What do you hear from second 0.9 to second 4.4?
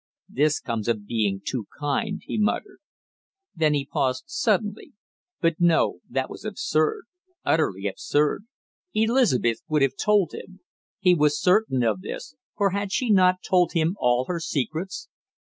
being too kind," he muttered. Then he paused